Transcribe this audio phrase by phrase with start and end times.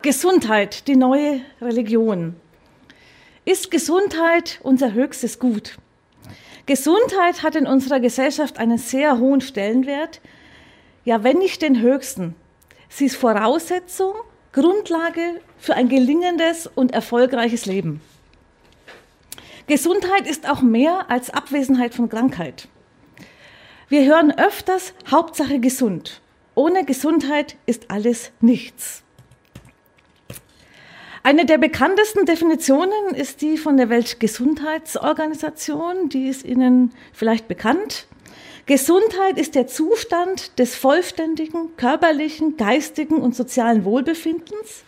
[0.00, 2.36] Gesundheit, die neue Religion.
[3.44, 5.76] Ist Gesundheit unser höchstes Gut?
[6.66, 10.20] Gesundheit hat in unserer Gesellschaft einen sehr hohen Stellenwert,
[11.04, 12.36] ja wenn nicht den höchsten.
[12.88, 14.14] Sie ist Voraussetzung,
[14.52, 18.00] Grundlage für ein gelingendes und erfolgreiches Leben.
[19.66, 22.68] Gesundheit ist auch mehr als Abwesenheit von Krankheit.
[23.88, 26.20] Wir hören öfters Hauptsache gesund.
[26.54, 29.02] Ohne Gesundheit ist alles nichts.
[31.28, 38.06] Eine der bekanntesten Definitionen ist die von der Weltgesundheitsorganisation, die ist Ihnen vielleicht bekannt.
[38.64, 44.84] Gesundheit ist der Zustand des vollständigen körperlichen, geistigen und sozialen Wohlbefindens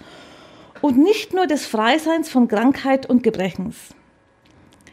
[0.80, 3.76] und nicht nur des Freiseins von Krankheit und Gebrechens.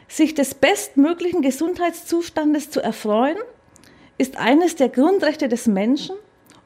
[0.06, 3.38] Sich des bestmöglichen Gesundheitszustandes zu erfreuen,
[4.18, 6.14] ist eines der Grundrechte des Menschen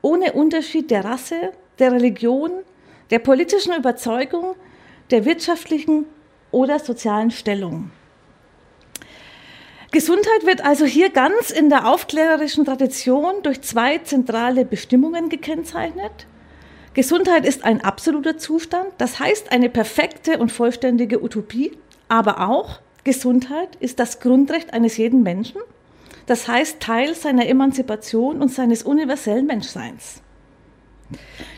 [0.00, 2.50] ohne Unterschied der Rasse, der Religion,
[3.12, 4.56] der politischen Überzeugung,
[5.12, 6.06] der wirtschaftlichen
[6.50, 7.90] oder sozialen Stellung.
[9.90, 16.26] Gesundheit wird also hier ganz in der aufklärerischen Tradition durch zwei zentrale Bestimmungen gekennzeichnet.
[16.94, 21.72] Gesundheit ist ein absoluter Zustand, das heißt eine perfekte und vollständige Utopie,
[22.08, 25.60] aber auch Gesundheit ist das Grundrecht eines jeden Menschen,
[26.24, 30.22] das heißt Teil seiner Emanzipation und seines universellen Menschseins.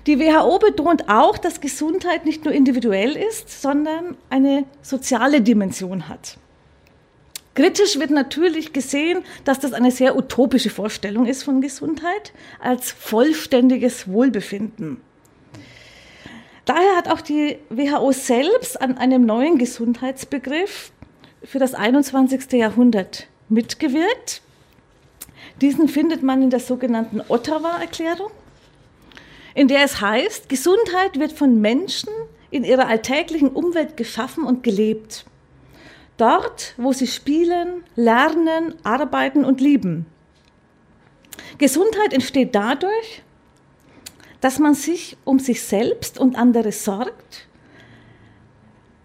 [0.06, 6.36] Die WHO betont auch, dass Gesundheit nicht nur individuell ist, sondern eine soziale Dimension hat.
[7.54, 14.08] Kritisch wird natürlich gesehen, dass das eine sehr utopische Vorstellung ist von Gesundheit als vollständiges
[14.08, 15.00] Wohlbefinden.
[16.64, 20.90] Daher hat auch die WHO selbst an einem neuen Gesundheitsbegriff
[21.44, 22.52] für das 21.
[22.52, 24.42] Jahrhundert mitgewirkt.
[25.60, 28.30] Diesen findet man in der sogenannten Ottawa-Erklärung
[29.54, 32.10] in der es heißt, Gesundheit wird von Menschen
[32.50, 35.24] in ihrer alltäglichen Umwelt geschaffen und gelebt.
[36.16, 40.06] Dort, wo sie spielen, lernen, arbeiten und lieben.
[41.58, 43.22] Gesundheit entsteht dadurch,
[44.40, 47.48] dass man sich um sich selbst und andere sorgt,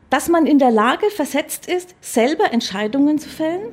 [0.10, 3.70] dass man in der Lage versetzt ist, selber Entscheidungen zu fällen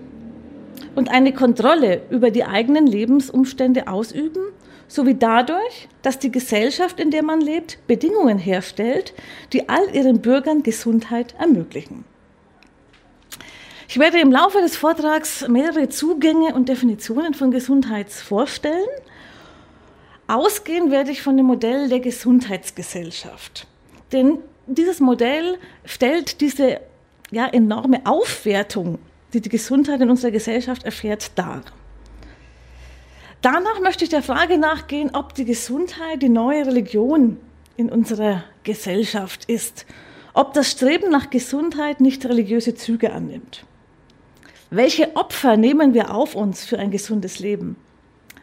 [0.94, 4.42] und eine Kontrolle über die eigenen Lebensumstände ausüben
[4.88, 9.14] sowie dadurch, dass die Gesellschaft, in der man lebt, Bedingungen herstellt,
[9.52, 12.04] die all ihren Bürgern Gesundheit ermöglichen.
[13.88, 18.88] Ich werde im Laufe des Vortrags mehrere Zugänge und Definitionen von Gesundheit vorstellen.
[20.26, 23.66] Ausgehen werde ich von dem Modell der Gesundheitsgesellschaft.
[24.12, 26.80] Denn dieses Modell stellt diese
[27.30, 28.98] ja, enorme Aufwertung,
[29.32, 31.62] die die Gesundheit in unserer Gesellschaft erfährt, dar.
[33.42, 37.38] Danach möchte ich der Frage nachgehen, ob die Gesundheit die neue Religion
[37.76, 39.86] in unserer Gesellschaft ist,
[40.32, 43.64] ob das Streben nach Gesundheit nicht religiöse Züge annimmt.
[44.70, 47.76] Welche Opfer nehmen wir auf uns für ein gesundes Leben?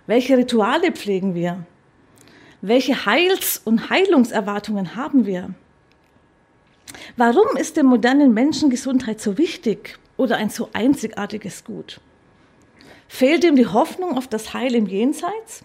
[0.07, 1.65] Welche Rituale pflegen wir?
[2.61, 5.53] Welche Heils- und Heilungserwartungen haben wir?
[7.17, 11.99] Warum ist dem modernen Menschen Gesundheit so wichtig oder ein so einzigartiges Gut?
[13.13, 15.63] Fehlt ihm die Hoffnung auf das Heil im Jenseits?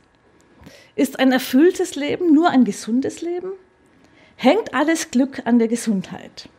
[0.96, 3.52] Ist ein erfülltes Leben nur ein gesundes Leben?
[4.36, 6.50] Hängt alles Glück an der Gesundheit?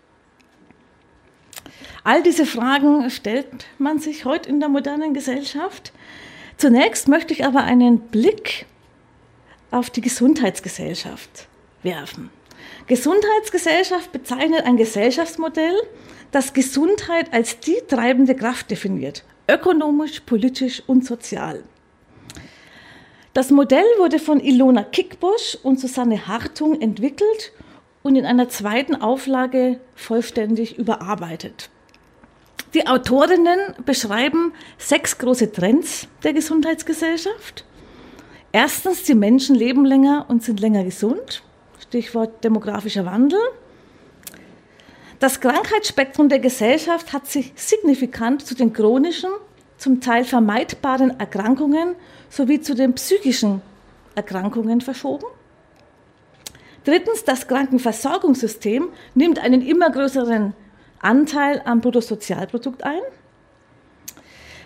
[2.04, 5.94] All diese Fragen stellt man sich heute in der modernen Gesellschaft.
[6.58, 8.66] Zunächst möchte ich aber einen Blick
[9.70, 11.48] auf die Gesundheitsgesellschaft
[11.84, 12.32] werfen.
[12.88, 15.76] Gesundheitsgesellschaft bezeichnet ein Gesellschaftsmodell,
[16.32, 21.64] das Gesundheit als die treibende Kraft definiert ökonomisch, politisch und sozial.
[23.34, 27.52] Das Modell wurde von Ilona Kickbusch und Susanne Hartung entwickelt
[28.04, 31.70] und in einer zweiten Auflage vollständig überarbeitet.
[32.74, 37.66] Die Autorinnen beschreiben sechs große Trends der Gesundheitsgesellschaft.
[38.52, 41.44] Erstens, die Menschen leben länger und sind länger gesund.
[41.80, 43.40] Stichwort demografischer Wandel.
[45.19, 49.30] Das Krankheitsspektrum der Gesellschaft hat sich signifikant zu den chronischen,
[49.77, 51.95] zum Teil vermeidbaren Erkrankungen
[52.30, 53.62] sowie zu den psychischen
[54.16, 55.25] Erkrankungen verschoben.
[56.86, 60.54] Drittens, das Krankenversorgungssystem nimmt einen immer größeren
[61.01, 63.01] Anteil am Bruttosozialprodukt ein.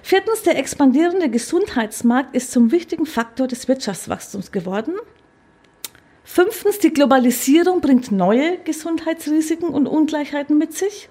[0.03, 4.93] Viertens, der expandierende Gesundheitsmarkt ist zum wichtigen Faktor des Wirtschaftswachstums geworden.
[6.23, 11.09] Fünftens, die Globalisierung bringt neue Gesundheitsrisiken und Ungleichheiten mit sich.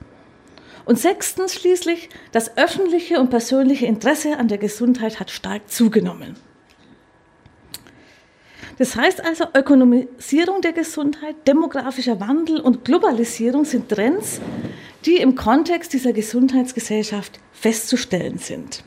[0.84, 6.36] Und sechstens schließlich, das öffentliche und persönliche Interesse an der Gesundheit hat stark zugenommen.
[8.78, 14.40] Das heißt also, Ökonomisierung der Gesundheit, demografischer Wandel und Globalisierung sind Trends,
[15.04, 18.82] die im Kontext dieser Gesundheitsgesellschaft festzustellen sind.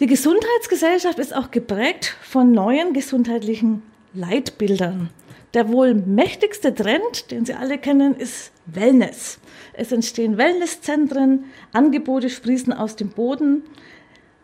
[0.00, 3.82] Die Gesundheitsgesellschaft ist auch geprägt von neuen gesundheitlichen
[4.14, 5.10] Leitbildern.
[5.54, 9.38] Der wohl mächtigste Trend, den Sie alle kennen, ist Wellness.
[9.74, 13.62] Es entstehen Wellnesszentren, Angebote sprießen aus dem Boden,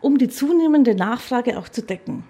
[0.01, 2.23] um die zunehmende Nachfrage auch zu decken.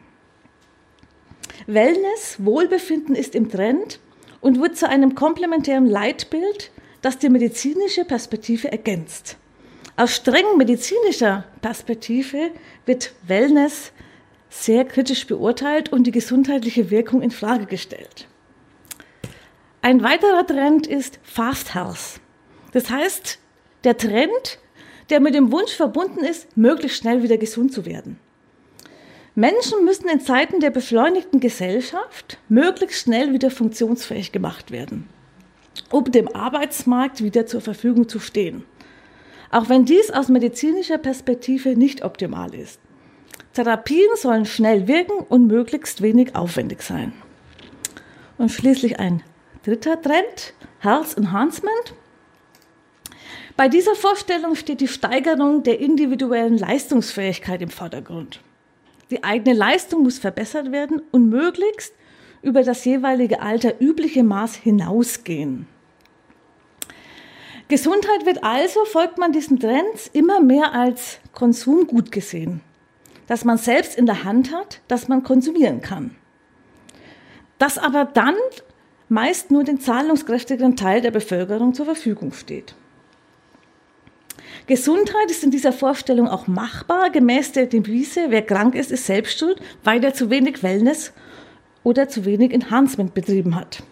[1.67, 3.99] Wellness, Wohlbefinden ist im Trend
[4.41, 6.71] und wird zu einem komplementären Leitbild,
[7.01, 9.37] das die medizinische Perspektive ergänzt.
[9.97, 12.51] Aus streng medizinischer Perspektive
[12.85, 13.91] wird Wellness
[14.49, 18.27] sehr kritisch beurteilt und die gesundheitliche Wirkung in Frage gestellt.
[19.81, 22.19] Ein weiterer Trend ist Fast Health.
[22.71, 23.39] Das heißt,
[23.83, 24.59] der Trend,
[25.09, 28.19] der mit dem Wunsch verbunden ist, möglichst schnell wieder gesund zu werden.
[29.35, 35.07] Menschen müssen in Zeiten der beschleunigten Gesellschaft möglichst schnell wieder funktionsfähig gemacht werden,
[35.91, 38.65] um dem Arbeitsmarkt wieder zur Verfügung zu stehen
[39.51, 42.79] auch wenn dies aus medizinischer Perspektive nicht optimal ist.
[43.59, 47.11] Therapien sollen schnell wirken und möglichst wenig aufwendig sein.
[48.37, 49.21] Und schließlich ein
[49.65, 51.93] dritter Trend, Health Enhancement.
[53.57, 58.39] Bei dieser Vorstellung steht die Steigerung der individuellen Leistungsfähigkeit im Vordergrund.
[59.11, 61.93] Die eigene Leistung muss verbessert werden und möglichst
[62.41, 65.67] über das jeweilige Alter übliche Maß hinausgehen.
[67.67, 72.61] Gesundheit wird also, folgt man diesen Trends, immer mehr als Konsumgut gesehen,
[73.29, 76.15] das man selbst in der Hand hat, das man konsumieren kann.
[77.59, 78.33] Das aber dann
[79.07, 82.73] meist nur den zahlungskräftigeren Teil der Bevölkerung zur Verfügung steht.
[84.65, 89.37] Gesundheit ist in dieser Vorstellung auch machbar, gemäß der Devise, wer krank ist, ist selbst
[89.37, 91.13] schuld, weil er zu wenig Wellness
[91.83, 93.83] oder zu wenig Enhancement betrieben hat.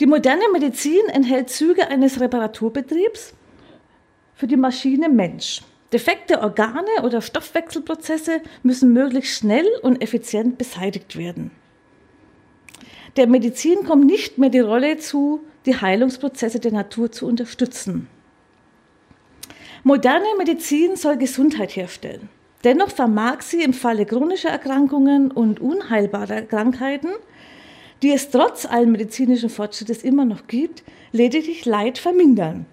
[0.00, 3.32] Die moderne Medizin enthält Züge eines Reparaturbetriebs
[4.34, 5.62] für die Maschine Mensch.
[5.92, 11.50] Defekte Organe oder Stoffwechselprozesse müssen möglichst schnell und effizient beseitigt werden.
[13.16, 18.08] Der Medizin kommt nicht mehr die Rolle zu, die Heilungsprozesse der Natur zu unterstützen.
[19.84, 22.28] Moderne Medizin soll Gesundheit herstellen.
[22.64, 27.08] Dennoch vermag sie im Falle chronischer Erkrankungen und unheilbarer Krankheiten
[28.02, 32.66] die es trotz allen medizinischen Fortschrittes immer noch gibt, lediglich Leid vermindern.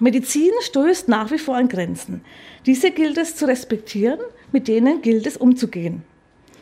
[0.00, 2.22] Medizin stößt nach wie vor an Grenzen.
[2.66, 4.20] Diese gilt es zu respektieren,
[4.52, 6.02] mit denen gilt es umzugehen.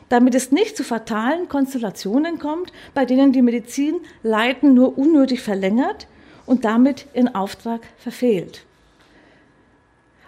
[0.09, 6.07] Damit es nicht zu fatalen Konstellationen kommt, bei denen die Medizin Leiden nur unnötig verlängert
[6.47, 8.65] und damit ihren Auftrag verfehlt.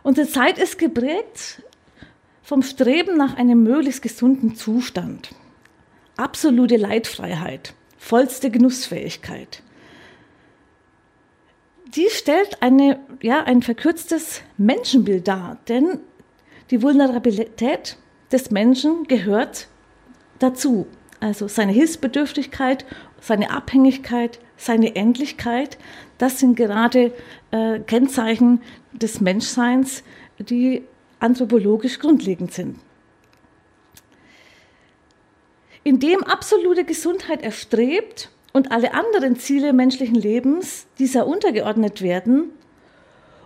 [0.03, 1.63] Unsere Zeit ist geprägt
[2.43, 5.31] vom Streben nach einem möglichst gesunden Zustand
[6.19, 9.63] absolute Leitfreiheit, vollste Genussfähigkeit.
[11.95, 16.01] Die stellt eine, ja, ein verkürztes Menschenbild dar, denn
[16.71, 17.97] die Vulnerabilität
[18.31, 19.69] des Menschen gehört
[20.39, 20.87] dazu.
[21.21, 22.85] Also seine Hilfsbedürftigkeit,
[23.21, 25.79] seine Abhängigkeit, seine Endlichkeit,
[26.19, 27.13] das sind gerade
[27.51, 28.61] äh, Kennzeichen
[28.93, 30.05] des Menschseins,
[30.39, 30.85] die
[31.21, 32.79] anthropologisch grundlegend sind.
[35.89, 42.51] indem absolute Gesundheit erstrebt und alle anderen Ziele menschlichen Lebens dieser untergeordnet werden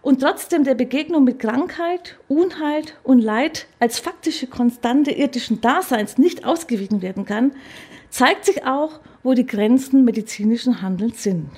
[0.02, 6.44] und trotzdem der Begegnung mit Krankheit, Unheil und Leid als faktische Konstante irdischen Daseins nicht
[6.44, 7.52] ausgewichen werden kann,
[8.10, 11.50] zeigt sich auch, wo die Grenzen medizinischen Handelns sind.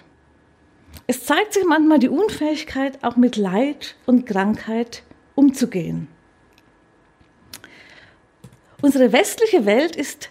[1.06, 5.02] Es zeigt sich manchmal die Unfähigkeit, auch mit Leid und Krankheit
[5.34, 6.08] umzugehen.
[8.82, 10.28] Unsere westliche Welt ist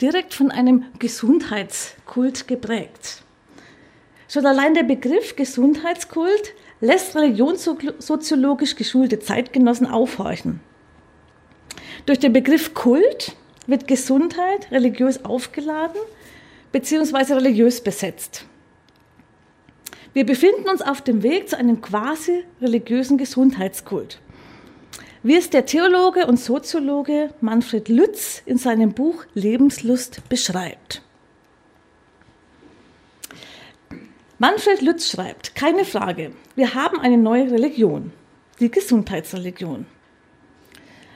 [0.00, 3.22] direkt von einem Gesundheitskult geprägt.
[4.28, 10.60] Schon allein der Begriff Gesundheitskult lässt religionssoziologisch geschulte Zeitgenossen aufhorchen.
[12.04, 13.36] Durch den Begriff Kult
[13.66, 16.00] wird Gesundheit religiös aufgeladen
[16.72, 17.34] bzw.
[17.34, 18.44] religiös besetzt.
[20.12, 24.18] Wir befinden uns auf dem Weg zu einem quasi religiösen Gesundheitskult
[25.26, 31.02] wie es der Theologe und Soziologe Manfred Lütz in seinem Buch Lebenslust beschreibt.
[34.38, 38.12] Manfred Lütz schreibt, keine Frage, wir haben eine neue Religion,
[38.60, 39.86] die Gesundheitsreligion.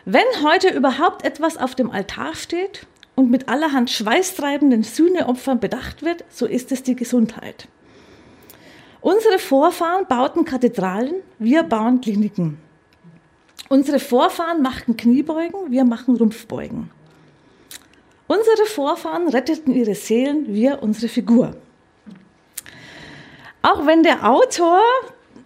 [0.05, 6.25] Wenn heute überhaupt etwas auf dem Altar steht und mit allerhand schweißtreibenden Sühneopfern bedacht wird,
[6.31, 7.69] so ist es die Gesundheit.
[9.03, 12.59] Unsere Vorfahren bauten Kathedralen, wir bauen Kliniken.
[13.73, 16.91] Unsere Vorfahren machten Kniebeugen, wir machen Rumpfbeugen.
[18.27, 21.55] Unsere Vorfahren retteten ihre Seelen, wir unsere Figur.
[23.63, 24.81] Auch wenn der Autor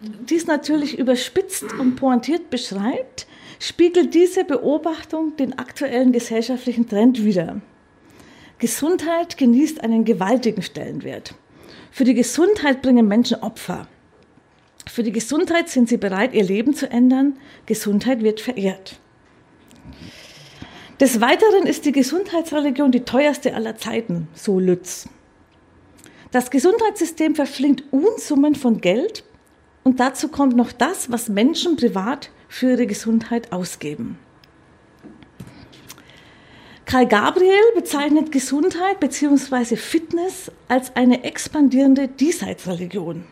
[0.00, 3.26] dies natürlich überspitzt und pointiert beschreibt,
[3.60, 7.60] spiegelt diese Beobachtung den aktuellen gesellschaftlichen Trend wider.
[8.58, 11.34] Gesundheit genießt einen gewaltigen Stellenwert.
[11.90, 13.86] Für die Gesundheit bringen Menschen Opfer.
[14.86, 17.38] Für die Gesundheit sind sie bereit, ihr Leben zu ändern.
[17.66, 18.98] Gesundheit wird verehrt.
[21.00, 25.08] Des Weiteren ist die Gesundheitsreligion die teuerste aller Zeiten, so Lütz.
[26.30, 29.24] Das Gesundheitssystem verschlingt Unsummen von Geld
[29.82, 34.18] und dazu kommt noch das, was Menschen privat für ihre Gesundheit ausgeben.
[36.86, 39.76] Karl Gabriel bezeichnet Gesundheit bzw.
[39.76, 43.24] Fitness als eine expandierende Diesseitsreligion.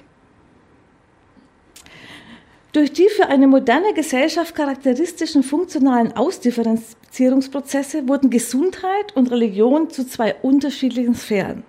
[2.72, 10.34] Durch die für eine moderne Gesellschaft charakteristischen funktionalen Ausdifferenzierungsprozesse wurden Gesundheit und Religion zu zwei
[10.36, 11.64] unterschiedlichen Sphären.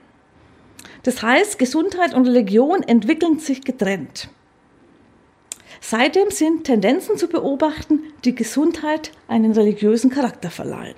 [1.03, 4.29] Das heißt, Gesundheit und Religion entwickeln sich getrennt.
[5.81, 10.95] Seitdem sind Tendenzen zu beobachten, die Gesundheit einen religiösen Charakter verleihen.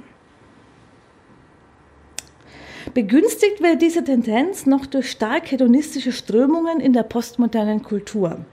[2.94, 8.46] Begünstigt wird diese Tendenz noch durch stark hedonistische Strömungen in der postmodernen Kultur.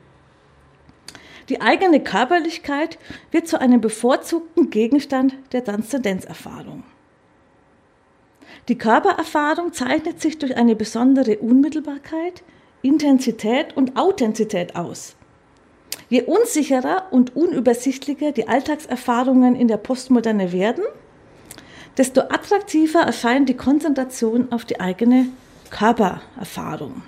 [1.53, 2.99] Die eigene Körperlichkeit
[3.31, 6.83] wird zu einem bevorzugten Gegenstand der Transzendenzerfahrung.
[8.69, 12.43] Die Körpererfahrung zeichnet sich durch eine besondere Unmittelbarkeit,
[12.81, 15.15] Intensität und Authentizität aus.
[16.09, 20.85] Je unsicherer und unübersichtlicher die Alltagserfahrungen in der Postmoderne werden,
[21.99, 25.27] desto attraktiver erscheint die Konzentration auf die eigene
[25.69, 27.03] Körpererfahrung.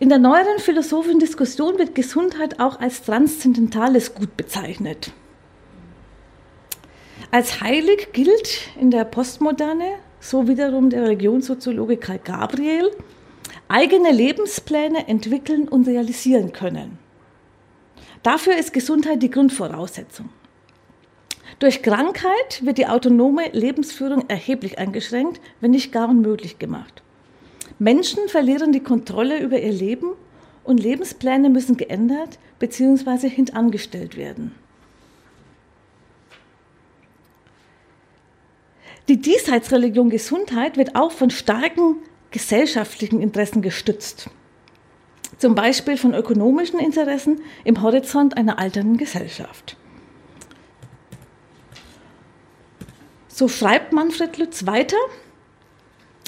[0.00, 5.12] In der neueren philosophischen Diskussion wird Gesundheit auch als transzendentales Gut bezeichnet.
[7.32, 12.92] Als heilig gilt in der Postmoderne, so wiederum der Religionssoziologe Karl Gabriel,
[13.66, 16.98] eigene Lebenspläne entwickeln und realisieren können.
[18.22, 20.28] Dafür ist Gesundheit die Grundvoraussetzung.
[21.58, 27.02] Durch Krankheit wird die autonome Lebensführung erheblich eingeschränkt, wenn nicht gar unmöglich gemacht.
[27.78, 30.12] Menschen verlieren die Kontrolle über ihr Leben
[30.64, 33.28] und Lebenspläne müssen geändert bzw.
[33.28, 34.54] hintangestellt werden.
[39.08, 41.96] Die Diesseitsreligion Gesundheit wird auch von starken
[42.30, 44.28] gesellschaftlichen Interessen gestützt.
[45.38, 49.76] Zum Beispiel von ökonomischen Interessen im Horizont einer alternden Gesellschaft.
[53.28, 54.96] So schreibt Manfred Lütz weiter.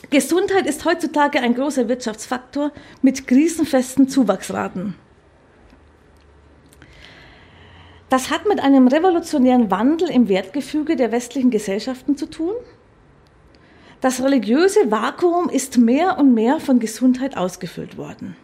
[0.09, 4.95] Gesundheit ist heutzutage ein großer Wirtschaftsfaktor mit krisenfesten Zuwachsraten.
[8.09, 12.55] Das hat mit einem revolutionären Wandel im Wertgefüge der westlichen Gesellschaften zu tun.
[14.01, 18.35] Das religiöse Vakuum ist mehr und mehr von Gesundheit ausgefüllt worden.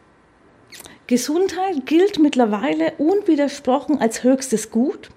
[1.07, 5.09] Gesundheit gilt mittlerweile unwidersprochen als höchstes Gut.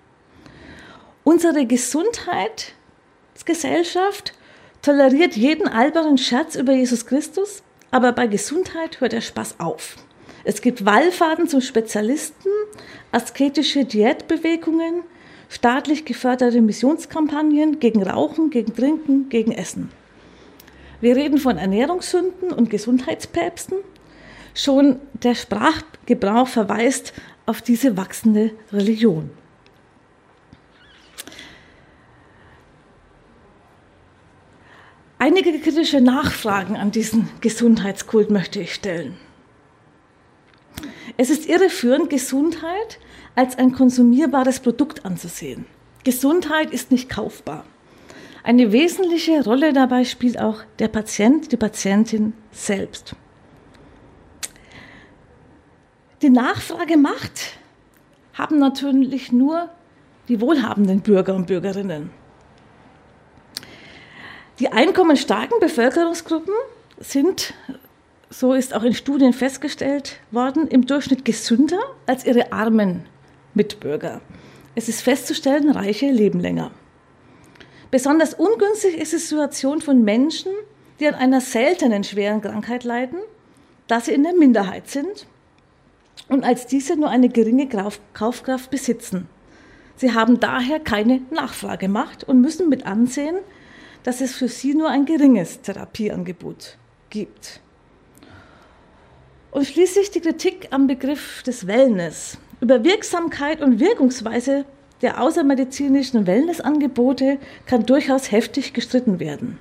[1.24, 4.34] Unsere Gesundheitsgesellschaft
[4.81, 9.95] toleriert jeden albernen Scherz über Jesus Christus, aber bei Gesundheit hört der Spaß auf.
[10.43, 12.50] Es gibt Wallfahrten zum Spezialisten,
[13.12, 15.03] asketische Diätbewegungen,
[15.50, 19.91] staatlich geförderte Missionskampagnen gegen Rauchen, gegen Trinken, gegen Essen.
[21.01, 23.77] Wir reden von Ernährungssünden und Gesundheitspäpsten.
[24.53, 27.13] Schon der Sprachgebrauch verweist
[27.45, 29.31] auf diese wachsende Religion.
[35.22, 39.18] Einige kritische Nachfragen an diesen Gesundheitskult möchte ich stellen.
[41.18, 43.00] Es ist irreführend, Gesundheit
[43.36, 45.66] als ein konsumierbares Produkt anzusehen.
[46.06, 47.66] Gesundheit ist nicht kaufbar.
[48.44, 53.14] Eine wesentliche Rolle dabei spielt auch der Patient, die Patientin selbst.
[56.22, 57.60] Die Nachfragemacht
[58.36, 59.70] haben natürlich nur
[60.30, 62.10] die wohlhabenden Bürger und Bürgerinnen.
[64.60, 66.54] Die einkommensstarken Bevölkerungsgruppen
[67.00, 67.54] sind
[68.30, 73.06] so ist auch in Studien festgestellt worden, im Durchschnitt gesünder als ihre armen
[73.54, 74.22] Mitbürger.
[74.75, 76.72] Es ist festzustellen, Reiche leben länger.
[77.89, 80.51] Besonders ungünstig ist die Situation von Menschen,
[81.00, 83.18] die an einer seltenen schweren Krankheit leiden,
[83.88, 85.25] da sie in der Minderheit sind
[86.28, 87.68] und als diese nur eine geringe
[88.13, 89.28] Kaufkraft besitzen.
[89.96, 93.38] Sie haben daher keine Nachfragemacht und müssen mit ansehen,
[94.03, 96.77] dass es für sie nur ein geringes Therapieangebot
[97.10, 97.60] gibt.
[99.51, 102.38] Und schließlich die Kritik am Begriff des Wellness.
[102.62, 104.65] Über Wirksamkeit und Wirkungsweise
[105.01, 109.58] der außermedizinischen Wellnessangebote kann durchaus heftig gestritten werden.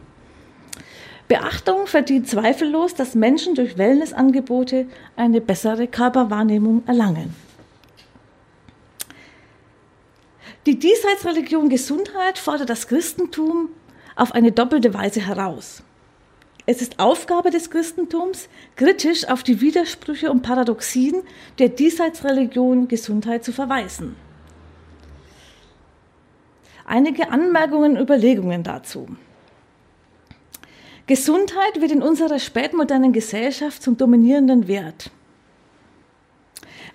[1.29, 7.35] Beachtung verdient zweifellos, dass Menschen durch Wellnessangebote eine bessere Körperwahrnehmung erlangen.
[10.67, 13.71] Die Diesseitsreligion Gesundheit fordert das Christentum
[14.19, 15.83] auf eine doppelte Weise heraus.
[16.67, 21.23] Es ist Aufgabe des Christentums, kritisch auf die Widersprüche und Paradoxien
[21.59, 24.17] der Diesseitsreligion Gesundheit zu verweisen.
[26.85, 29.09] Einige Anmerkungen und Überlegungen dazu.
[31.07, 35.11] Gesundheit wird in unserer spätmodernen Gesellschaft zum dominierenden Wert.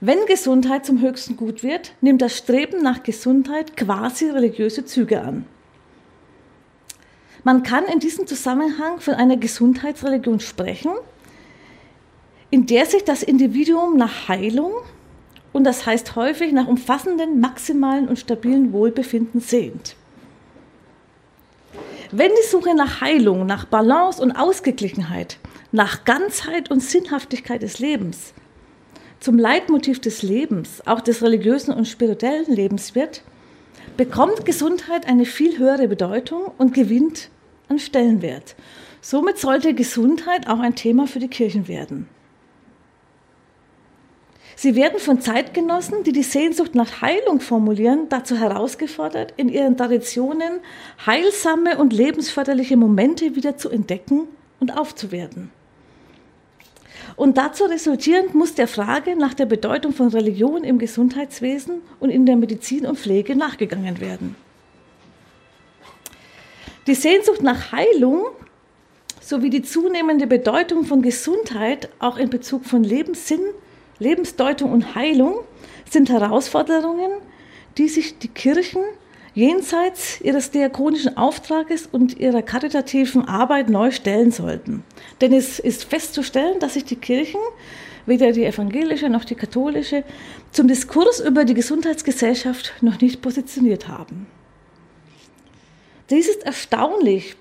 [0.01, 5.45] Wenn Gesundheit zum höchsten Gut wird, nimmt das Streben nach Gesundheit quasi religiöse Züge an.
[7.43, 10.91] Man kann in diesem Zusammenhang von einer Gesundheitsreligion sprechen,
[12.49, 14.71] in der sich das Individuum nach Heilung
[15.51, 19.95] und das heißt häufig nach umfassenden, maximalen und stabilen Wohlbefinden sehnt.
[22.11, 25.37] Wenn die Suche nach Heilung, nach Balance und Ausgeglichenheit,
[25.71, 28.33] nach Ganzheit und Sinnhaftigkeit des Lebens
[29.19, 33.23] zum Leitmotiv des Lebens, auch des religiösen und spirituellen Lebens wird,
[33.97, 37.29] bekommt Gesundheit eine viel höhere Bedeutung und gewinnt
[37.69, 38.55] an Stellenwert.
[39.01, 42.07] Somit sollte Gesundheit auch ein Thema für die Kirchen werden.
[44.55, 50.59] Sie werden von Zeitgenossen, die die Sehnsucht nach Heilung formulieren, dazu herausgefordert, in ihren Traditionen
[51.05, 54.27] heilsame und lebensförderliche Momente wieder zu entdecken
[54.59, 55.51] und aufzuwerten.
[57.15, 62.25] Und dazu resultierend muss der Frage nach der Bedeutung von Religion im Gesundheitswesen und in
[62.25, 64.35] der Medizin und Pflege nachgegangen werden.
[66.87, 68.25] Die Sehnsucht nach Heilung
[69.21, 73.41] sowie die zunehmende Bedeutung von Gesundheit auch in Bezug von Lebenssinn,
[73.99, 75.39] Lebensdeutung und Heilung
[75.89, 77.11] sind Herausforderungen,
[77.77, 78.81] die sich die Kirchen
[79.33, 84.83] jenseits ihres diakonischen Auftrages und ihrer karitativen Arbeit neu stellen sollten.
[85.21, 87.39] Denn es ist festzustellen, dass sich die Kirchen,
[88.05, 90.03] weder die evangelische noch die katholische,
[90.51, 94.27] zum Diskurs über die Gesundheitsgesellschaft noch nicht positioniert haben.
[96.09, 97.35] Dies ist erstaunlich.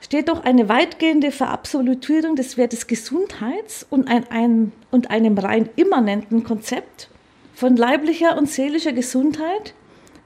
[0.00, 6.44] Steht doch eine weitgehende Verabsolutierung des Wertes Gesundheits und, ein, ein, und einem rein immanenten
[6.44, 7.08] Konzept
[7.54, 9.74] von leiblicher und seelischer Gesundheit,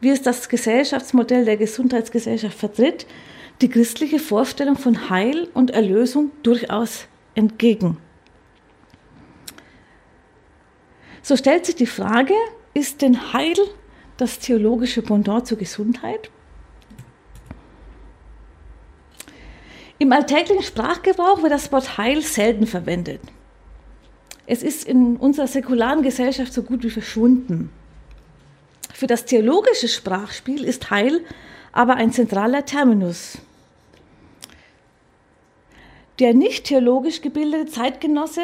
[0.01, 3.07] wie es das Gesellschaftsmodell der Gesundheitsgesellschaft vertritt,
[3.61, 7.99] die christliche Vorstellung von Heil und Erlösung durchaus entgegen.
[11.23, 12.35] So stellt sich die Frage,
[12.75, 13.57] ist denn Heil
[14.17, 16.31] das theologische Pendant zur Gesundheit?
[19.99, 23.21] Im alltäglichen Sprachgebrauch wird das Wort Heil selten verwendet.
[24.47, 27.71] Es ist in unserer säkularen Gesellschaft so gut wie verschwunden.
[28.97, 31.21] Für das theologische Sprachspiel ist Heil
[31.71, 33.37] aber ein zentraler Terminus.
[36.19, 38.41] Der nicht theologisch gebildete Zeitgenosse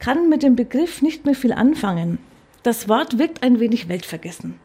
[0.00, 2.18] kann mit dem Begriff nicht mehr viel anfangen.
[2.64, 4.58] Das Wort wirkt ein wenig weltvergessen.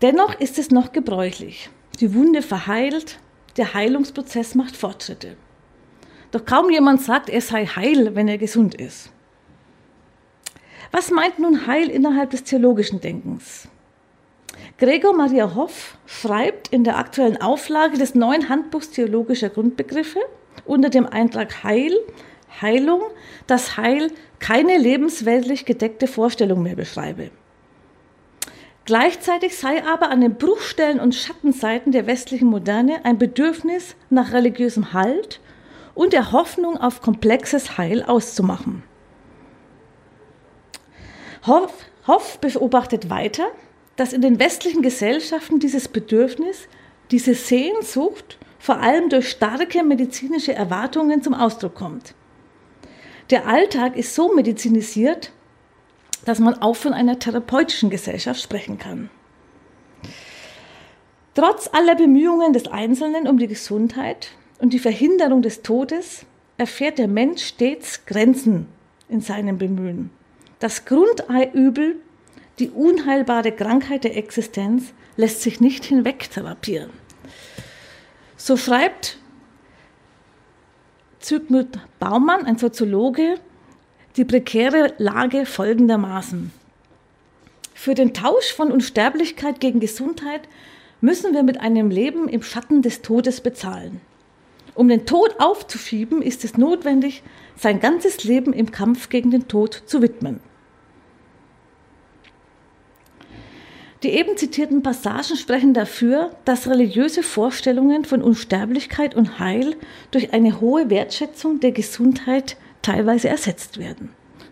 [0.00, 1.68] Dennoch ist es noch gebräuchlich.
[2.00, 3.18] Die Wunde verheilt,
[3.58, 5.36] der Heilungsprozess macht Fortschritte.
[6.30, 9.10] Doch kaum jemand sagt, er sei heil, wenn er gesund ist.
[10.94, 13.66] Was meint nun Heil innerhalb des theologischen Denkens?
[14.76, 20.20] Gregor Maria Hoff schreibt in der aktuellen Auflage des neuen Handbuchs theologischer Grundbegriffe
[20.66, 21.96] unter dem Eintrag Heil,
[22.60, 23.00] Heilung,
[23.46, 27.30] dass Heil keine lebensweltlich gedeckte Vorstellung mehr beschreibe.
[28.84, 34.92] Gleichzeitig sei aber an den Bruchstellen und Schattenseiten der westlichen Moderne ein Bedürfnis nach religiösem
[34.92, 35.40] Halt
[35.94, 38.82] und der Hoffnung auf komplexes Heil auszumachen.
[41.46, 41.72] Hoff,
[42.06, 43.50] Hoff beobachtet weiter,
[43.96, 46.68] dass in den westlichen Gesellschaften dieses Bedürfnis,
[47.10, 52.14] diese Sehnsucht vor allem durch starke medizinische Erwartungen zum Ausdruck kommt.
[53.30, 55.32] Der Alltag ist so medizinisiert,
[56.24, 59.10] dass man auch von einer therapeutischen Gesellschaft sprechen kann.
[61.34, 64.28] Trotz aller Bemühungen des Einzelnen um die Gesundheit
[64.60, 66.24] und die Verhinderung des Todes
[66.56, 68.68] erfährt der Mensch stets Grenzen
[69.08, 70.10] in seinem Bemühen.
[70.62, 71.96] Das Grundübel,
[72.60, 76.90] die unheilbare Krankheit der Existenz, lässt sich nicht hinwegtherapieren.
[78.36, 79.18] So schreibt
[81.18, 83.40] Zygmunt Baumann, ein Soziologe,
[84.16, 86.52] die prekäre Lage folgendermaßen.
[87.74, 90.42] Für den Tausch von Unsterblichkeit gegen Gesundheit
[91.00, 94.00] müssen wir mit einem Leben im Schatten des Todes bezahlen.
[94.76, 97.24] Um den Tod aufzuschieben, ist es notwendig,
[97.56, 100.38] sein ganzes Leben im Kampf gegen den Tod zu widmen.
[104.02, 109.76] Die eben zitierten Passagen sprechen dafür, dass religiöse Vorstellungen von Unsterblichkeit und Heil
[110.10, 114.10] durch eine hohe Wertschätzung der Gesundheit teilweise ersetzt werden,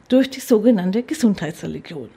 [0.08, 2.10] durch die sogenannte Gesundheitsreligion.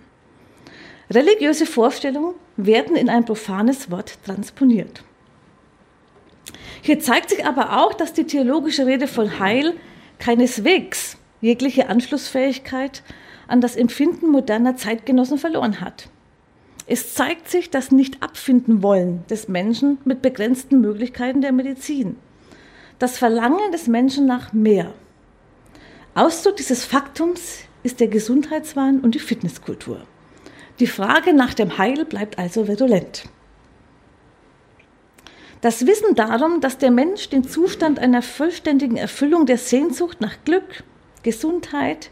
[1.10, 5.04] Religiöse Vorstellungen werden in ein profanes Wort transponiert.
[6.84, 9.74] Hier zeigt sich aber auch, dass die theologische Rede von Heil
[10.20, 13.02] keineswegs jegliche Anschlussfähigkeit
[13.48, 16.10] an das Empfinden moderner Zeitgenossen verloren hat.
[16.86, 22.18] Es zeigt sich das Nicht-Abfinden wollen des Menschen mit begrenzten Möglichkeiten der Medizin.
[23.00, 24.94] Das Verlangen des Menschen nach mehr.
[26.14, 30.02] Ausdruck dieses Faktums ist der Gesundheitswahn und die Fitnesskultur.
[30.80, 33.30] Die Frage nach dem Heil bleibt also virulent.
[35.62, 40.84] Das Wissen darum, dass der Mensch den Zustand einer vollständigen Erfüllung der Sehnsucht nach Glück,
[41.24, 42.12] Gesundheit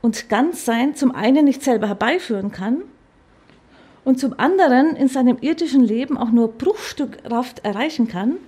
[0.00, 2.84] und Ganzsein zum einen nicht selber herbeiführen kann
[4.08, 8.38] und zum anderen in seinem irdischen Leben auch nur bruchstückhaft erreichen kann,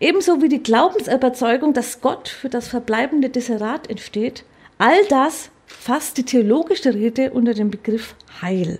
[0.00, 4.46] ebenso wie die Glaubensüberzeugung, dass Gott für das verbleibende Desserat entsteht,
[4.78, 8.78] all das fasst die theologische Rede unter dem Begriff Heil.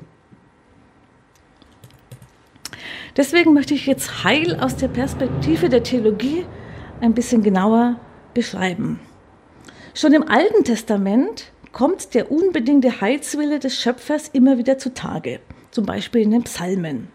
[3.14, 6.46] Deswegen möchte ich jetzt Heil aus der Perspektive der Theologie
[7.02, 8.00] ein bisschen genauer
[8.33, 8.98] beschreiben.
[9.92, 15.40] Schon im Alten Testament kommt der unbedingte Heilswille des Schöpfers immer wieder zutage,
[15.72, 17.08] zum Beispiel in den Psalmen.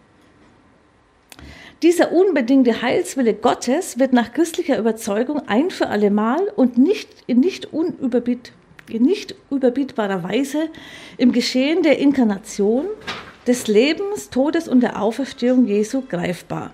[1.82, 7.72] Dieser unbedingte Heilswille Gottes wird nach christlicher Überzeugung ein für allemal und nicht in nicht,
[7.72, 8.52] unüberbiet,
[8.86, 10.68] in nicht überbietbarer Weise
[11.16, 12.84] im Geschehen der Inkarnation
[13.46, 16.72] des Lebens, Todes und der Auferstehung Jesu greifbar.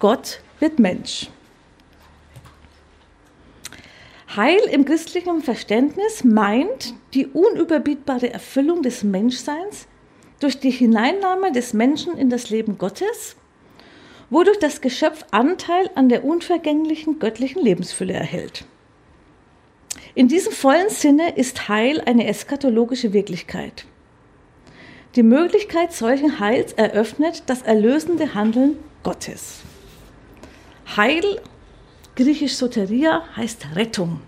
[0.00, 1.30] Gott wird Mensch.
[4.36, 9.86] Heil im christlichen Verständnis meint die unüberbietbare Erfüllung des Menschseins
[10.40, 13.36] durch die Hineinnahme des Menschen in das Leben Gottes,
[14.30, 18.64] wodurch das Geschöpf Anteil an der unvergänglichen göttlichen Lebensfülle erhält.
[20.16, 23.86] In diesem vollen Sinne ist Heil eine eskatologische Wirklichkeit.
[25.14, 29.60] Die Möglichkeit solchen Heils eröffnet das erlösende Handeln Gottes.
[30.96, 31.40] Heil,
[32.16, 34.20] griechisch Soteria, heißt Rettung.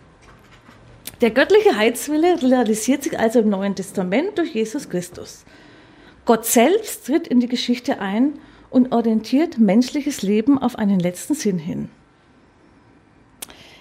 [1.21, 5.45] Der göttliche Heilswille realisiert sich also im Neuen Testament durch Jesus Christus.
[6.27, 11.59] Gott selbst tritt in die Geschichte ein und orientiert menschliches Leben auf einen letzten Sinn
[11.59, 11.89] hin.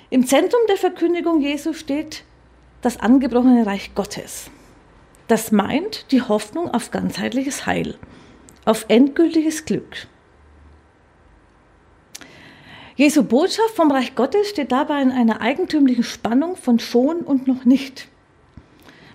[0.10, 2.24] Im Zentrum der Verkündigung Jesu steht
[2.82, 4.50] das angebrochene Reich Gottes.
[5.28, 7.96] Das meint die Hoffnung auf ganzheitliches Heil,
[8.64, 10.08] auf endgültiges Glück.
[12.98, 17.66] Jesu Botschaft vom Reich Gottes steht dabei in einer eigentümlichen Spannung von schon und noch
[17.66, 18.08] nicht.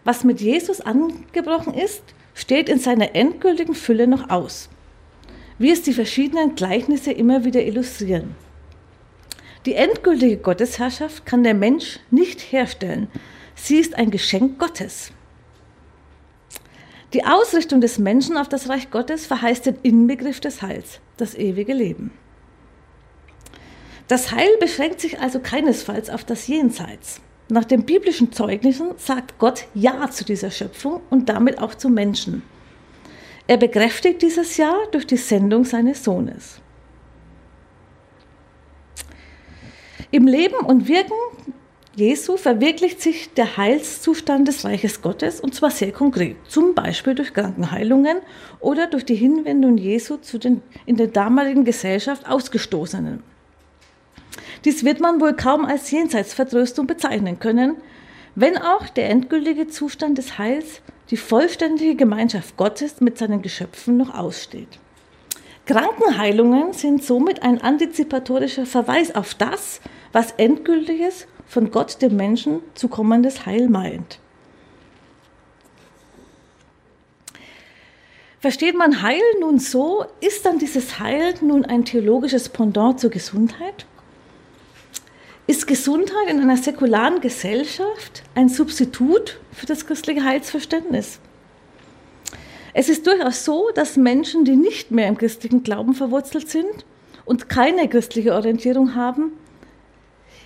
[0.05, 2.03] Was mit Jesus angebrochen ist,
[2.35, 4.69] steht in seiner endgültigen Fülle noch aus,
[5.59, 8.35] wie es die verschiedenen Gleichnisse immer wieder illustrieren.
[9.64, 13.09] Die endgültige Gottesherrschaft kann der Mensch nicht herstellen.
[13.55, 15.11] Sie ist ein Geschenk Gottes.
[17.14, 21.73] Die Ausrichtung des Menschen auf das Reich Gottes verheißt den Inbegriff des Heils, das ewige
[21.73, 22.11] Leben.
[24.11, 27.20] Das Heil beschränkt sich also keinesfalls auf das Jenseits.
[27.49, 32.42] Nach den biblischen Zeugnissen sagt Gott Ja zu dieser Schöpfung und damit auch zum Menschen.
[33.46, 36.61] Er bekräftigt dieses Ja durch die Sendung seines Sohnes.
[40.11, 41.14] Im Leben und Wirken
[41.94, 47.33] Jesu verwirklicht sich der Heilszustand des Reiches Gottes und zwar sehr konkret, zum Beispiel durch
[47.33, 48.16] Krankenheilungen
[48.59, 53.30] oder durch die Hinwendung Jesu zu den in der damaligen Gesellschaft Ausgestoßenen.
[54.64, 57.77] Dies wird man wohl kaum als Jenseitsvertröstung bezeichnen können,
[58.35, 64.14] wenn auch der endgültige Zustand des Heils, die vollständige Gemeinschaft Gottes mit seinen Geschöpfen noch
[64.14, 64.79] aussteht.
[65.66, 69.81] Krankenheilungen sind somit ein antizipatorischer Verweis auf das,
[70.12, 74.19] was endgültiges von Gott dem Menschen zukommendes Heil meint.
[78.40, 83.87] Versteht man Heil nun so, ist dann dieses Heil nun ein theologisches Pendant zur Gesundheit?
[85.50, 91.18] Ist Gesundheit in einer säkularen Gesellschaft ein Substitut für das christliche Heilsverständnis?
[92.72, 96.86] Es ist durchaus so, dass Menschen, die nicht mehr im christlichen Glauben verwurzelt sind
[97.24, 99.32] und keine christliche Orientierung haben,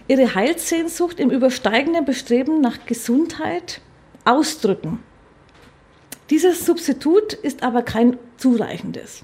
[0.09, 3.83] ihre Heilssehnsucht im übersteigenden Bestreben nach Gesundheit
[4.25, 5.03] ausdrücken.
[6.31, 9.23] Dieses Substitut ist aber kein zureichendes.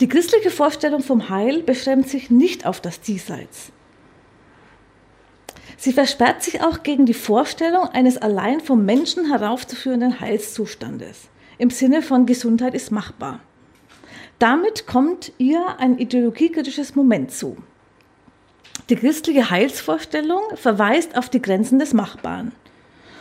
[0.00, 3.72] Die christliche Vorstellung vom Heil beschränkt sich nicht auf das Diesseits.
[5.76, 12.02] Sie versperrt sich auch gegen die Vorstellung eines allein vom Menschen heraufzuführenden Heilszustandes, im Sinne
[12.02, 13.40] von Gesundheit ist machbar.
[14.38, 17.56] Damit kommt ihr ein ideologiekritisches Moment zu.
[18.88, 22.52] Die christliche Heilsvorstellung verweist auf die Grenzen des Machbaren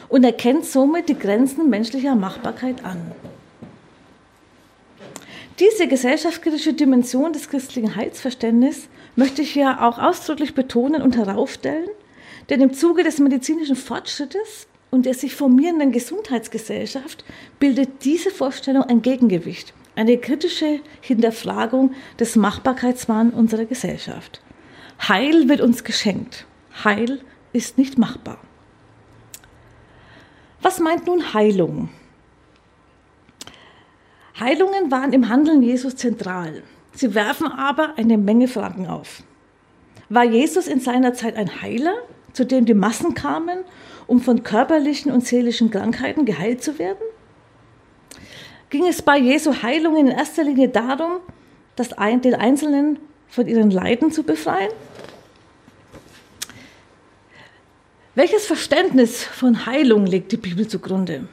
[0.10, 3.12] und erkennt somit die Grenzen menschlicher Machbarkeit an.
[5.60, 11.88] Diese gesellschaftskritische Dimension des christlichen Heilsverständnisses möchte ich ja auch ausdrücklich betonen und heraufstellen,
[12.50, 17.26] denn im Zuge des medizinischen Fortschrittes und der sich formierenden Gesundheitsgesellschaft
[17.60, 24.42] bildet diese Vorstellung ein Gegengewicht, eine kritische Hinterfragung des Machbarkeitswahns unserer Gesellschaft.
[25.08, 26.46] Heil wird uns geschenkt.
[26.84, 27.22] Heil
[27.54, 28.38] ist nicht machbar.
[30.62, 31.90] Was meint nun Heilung?
[34.40, 36.64] Heilungen waren im Handeln Jesus zentral.
[36.94, 39.24] Sie werfen aber eine Menge Fragen auf.
[40.10, 41.96] War Jesus in seiner Zeit ein Heiler,
[42.36, 43.60] zu dem die Massen kamen,
[44.08, 47.04] um von körperlichen und seelischen Krankheiten geheilt zu werden?
[48.70, 51.20] Ging es bei Jesu Heilung in erster Linie darum,
[51.76, 54.72] das den Einzelnen von ihren Leiden zu befreien?
[58.16, 61.28] Welches Verständnis von Heilung legt die Bibel zugrunde?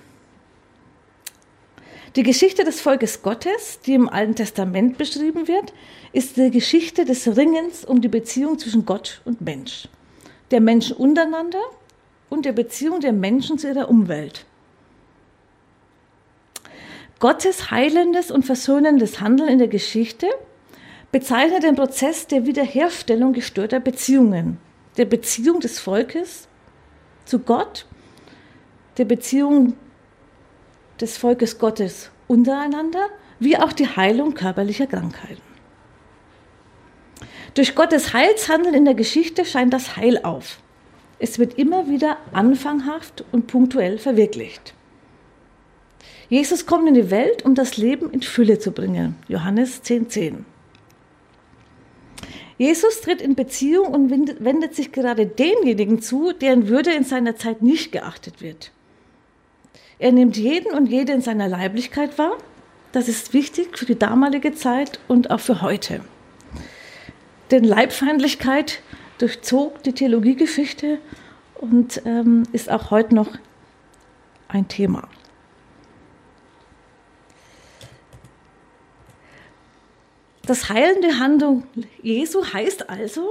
[2.17, 5.73] Die Geschichte des Volkes Gottes, die im Alten Testament beschrieben wird,
[6.13, 9.89] ist die Geschichte des Ringens um die Beziehung zwischen Gott und Mensch,
[10.53, 11.63] der Menschen untereinander
[12.29, 14.47] und der Beziehung der Menschen zu ihrer Umwelt.
[17.19, 20.27] Gottes heilendes und versöhnendes Handeln in der Geschichte
[21.11, 24.59] bezeichnet den Prozess der Wiederherstellung gestörter Beziehungen,
[24.97, 26.49] der Beziehung des Volkes
[27.25, 27.87] zu Gott,
[28.99, 29.75] der Beziehung
[31.01, 35.52] des Volkes Gottes untereinander, wie auch die Heilung körperlicher Krankheiten.
[37.55, 40.59] Durch Gottes Heilshandeln in der Geschichte scheint das Heil auf.
[41.19, 44.75] Es wird immer wieder anfanghaft und punktuell verwirklicht.
[46.29, 49.17] Jesus kommt in die Welt, um das Leben in Fülle zu bringen.
[49.29, 50.09] Johannes 10,10.
[50.09, 50.47] 10.
[52.59, 57.61] Jesus tritt in Beziehung und wendet sich gerade denjenigen zu, deren Würde in seiner Zeit
[57.61, 58.73] nicht geachtet wird.
[59.99, 62.39] Er nimmt jeden und jede in seiner Leiblichkeit wahr.
[62.93, 66.01] Das ist wichtig für die damalige Zeit und auch für heute.
[67.53, 68.81] Denn Leibfeindlichkeit
[69.19, 70.99] durchzog die Theologiegeschichte
[71.55, 73.29] und ähm, ist auch heute noch
[74.49, 75.07] ein Thema.
[80.47, 81.65] Das heilende Handlung
[82.03, 83.29] Jesu heißt also,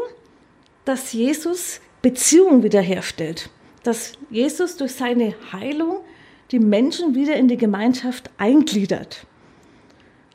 [0.85, 3.49] dass Jesus Beziehung wiederherstellt,
[3.81, 6.01] dass Jesus durch seine Heilung
[6.51, 9.25] die Menschen wieder in die Gemeinschaft eingliedert.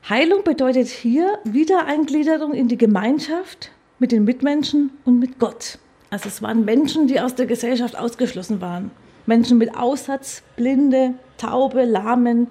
[0.08, 5.78] Heilung bedeutet hier Wiedereingliederung in die Gemeinschaft mit den Mitmenschen und mit Gott.
[6.10, 8.90] Also es waren Menschen, die aus der Gesellschaft ausgeschlossen waren.
[9.26, 12.48] Menschen mit Aussatz, Blinde, Taube, Lahmen,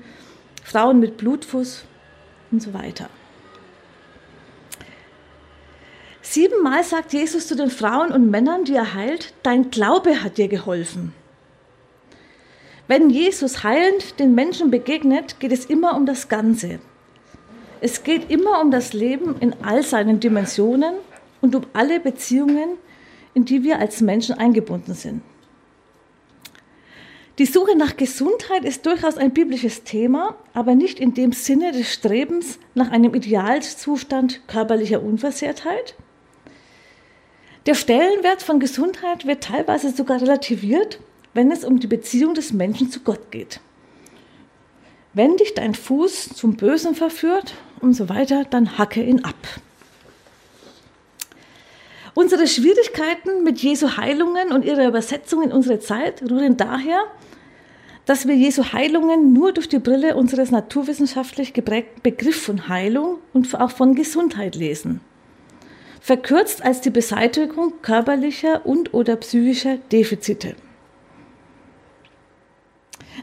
[0.63, 1.85] Frauen mit Blutfuß
[2.51, 3.09] und so weiter.
[6.21, 10.47] Siebenmal sagt Jesus zu den Frauen und Männern, die er heilt, dein Glaube hat dir
[10.47, 11.13] geholfen.
[12.87, 16.79] Wenn Jesus heilend den Menschen begegnet, geht es immer um das Ganze.
[17.79, 20.95] Es geht immer um das Leben in all seinen Dimensionen
[21.45, 22.77] und um alle Beziehungen,
[23.33, 25.21] in die wir als Menschen eingebunden sind.
[27.37, 31.91] Die Suche nach Gesundheit ist durchaus ein biblisches Thema, aber nicht in dem Sinne des
[31.91, 35.95] Strebens nach einem Idealzustand körperlicher Unversehrtheit.
[37.65, 40.99] Der Stellenwert von Gesundheit wird teilweise sogar relativiert
[41.35, 43.59] wenn es um die Beziehung des Menschen zu Gott geht.
[45.13, 49.35] Wenn dich dein Fuß zum Bösen verführt und so weiter, dann hacke ihn ab.
[52.15, 57.03] Unsere Schwierigkeiten mit Jesu Heilungen und ihrer Übersetzung in unsere Zeit rühren daher,
[58.05, 63.53] dass wir Jesu Heilungen nur durch die Brille unseres naturwissenschaftlich geprägten Begriffs von Heilung und
[63.59, 65.01] auch von Gesundheit lesen.
[65.99, 70.55] Verkürzt als die Beseitigung körperlicher und oder psychischer Defizite.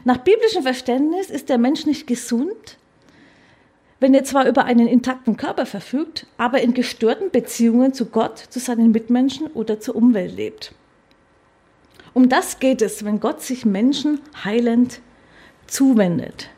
[0.03, 2.77] Nach biblischem Verständnis ist der Mensch nicht gesund,
[4.03, 8.59] wenn er zwar über einen intakten Körper verfügt, aber in gestörten Beziehungen zu Gott, zu
[8.59, 10.75] seinen Mitmenschen oder zur Umwelt lebt.
[12.13, 14.99] Um das geht es, wenn Gott sich Menschen heilend
[15.67, 16.49] zuwendet.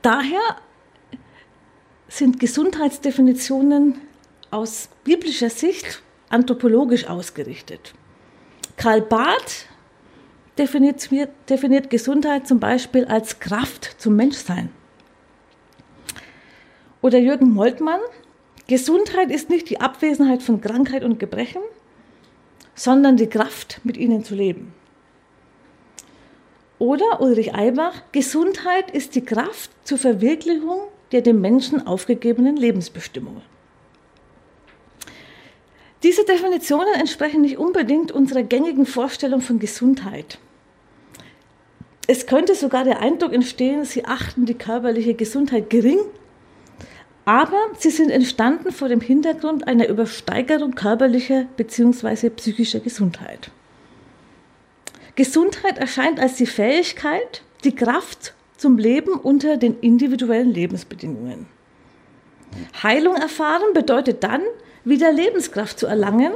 [0.00, 0.40] Daher
[2.08, 3.96] sind Gesundheitsdefinitionen
[4.50, 7.92] aus biblischer Sicht anthropologisch ausgerichtet.
[8.78, 9.66] Karl Barth
[10.56, 11.06] definiert,
[11.50, 14.70] definiert Gesundheit zum Beispiel als Kraft zum Menschsein.
[17.04, 18.00] Oder Jürgen Moltmann,
[18.66, 21.60] Gesundheit ist nicht die Abwesenheit von Krankheit und Gebrechen,
[22.74, 24.72] sondern die Kraft, mit ihnen zu leben.
[26.78, 30.80] Oder Ulrich Eibach, Gesundheit ist die Kraft zur Verwirklichung
[31.12, 33.42] der dem Menschen aufgegebenen Lebensbestimmungen.
[36.02, 40.38] Diese Definitionen entsprechen nicht unbedingt unserer gängigen Vorstellung von Gesundheit.
[42.06, 45.98] Es könnte sogar der Eindruck entstehen, sie achten die körperliche Gesundheit gering,
[47.24, 52.30] aber sie sind entstanden vor dem Hintergrund einer Übersteigerung körperlicher bzw.
[52.30, 53.50] psychischer Gesundheit.
[55.14, 61.46] Gesundheit erscheint als die Fähigkeit, die Kraft zum Leben unter den individuellen Lebensbedingungen.
[62.82, 64.42] Heilung erfahren bedeutet dann,
[64.84, 66.32] wieder Lebenskraft zu erlangen,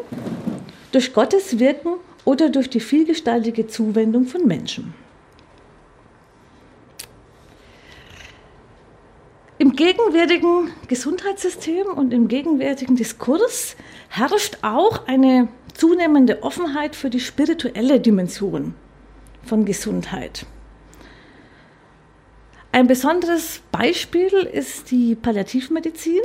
[0.93, 4.95] durch Gottes Wirken oder durch die vielgestaltige Zuwendung von Menschen.
[9.61, 13.75] Im gegenwärtigen Gesundheitssystem und im gegenwärtigen Diskurs
[14.09, 18.77] herrscht auch eine zunehmende Offenheit für die spirituelle Dimension
[19.43, 20.47] von Gesundheit.
[22.71, 26.23] Ein besonderes Beispiel ist die Palliativmedizin.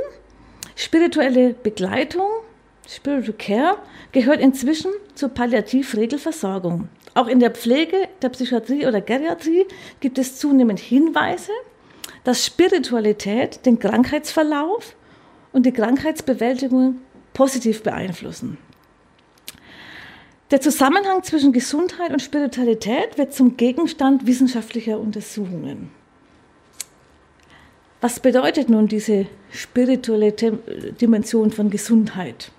[0.76, 2.28] Spirituelle Begleitung,
[2.86, 3.78] Spiritual Care,
[4.12, 6.88] gehört inzwischen zur Palliativregelversorgung.
[7.14, 9.66] Auch in der Pflege, der Psychiatrie oder Geriatrie
[9.98, 11.50] gibt es zunehmend Hinweise,
[12.24, 14.96] dass Spiritualität den Krankheitsverlauf
[15.52, 17.00] und die Krankheitsbewältigung
[17.32, 18.58] positiv beeinflussen.
[20.50, 25.90] Der Zusammenhang zwischen Gesundheit und Spiritualität wird zum Gegenstand wissenschaftlicher Untersuchungen.
[28.00, 32.52] Was bedeutet nun diese spirituelle Dimension von Gesundheit?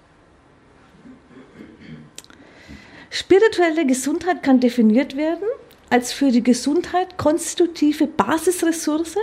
[3.12, 5.48] Spirituelle Gesundheit kann definiert werden
[5.90, 9.18] als für die Gesundheit konstitutive Basisressource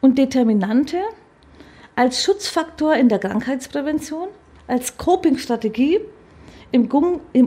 [0.00, 0.98] und Determinante,
[1.96, 4.28] als Schutzfaktor in der Krankheitsprävention,
[4.66, 6.00] als Coping-Strategie
[6.72, 6.88] im,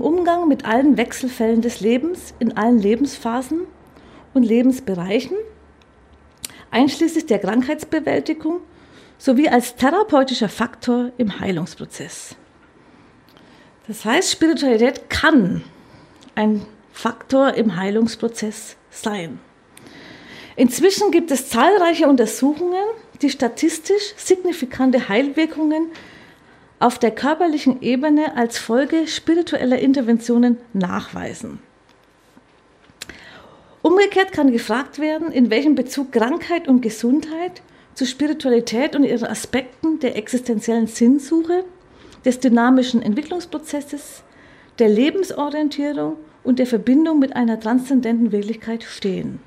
[0.02, 3.62] Umgang mit allen Wechselfällen des Lebens, in allen Lebensphasen
[4.34, 5.38] und Lebensbereichen–
[6.74, 8.60] einschließlich der Krankheitsbewältigung
[9.18, 12.36] sowie als therapeutischer Faktor im Heilungsprozess.
[13.88, 15.64] Das heißt, Spiritualität kann
[16.36, 19.40] ein Faktor im Heilungsprozess sein.
[20.56, 22.84] Inzwischen gibt es zahlreiche Untersuchungen,
[23.22, 25.88] die statistisch signifikante Heilwirkungen
[26.80, 31.60] auf der körperlichen Ebene als Folge spiritueller Interventionen nachweisen.
[33.82, 37.62] Umgekehrt kann gefragt werden, in welchem Bezug Krankheit und Gesundheit
[37.96, 41.66] zu Spiritualität und ihren Aspekten der existenziellen Sinnsuche,
[42.26, 44.24] des dynamischen Entwicklungsprozesses,
[44.80, 49.40] der Lebensorientierung und der Verbindung mit einer transzendenten Wirklichkeit stehen.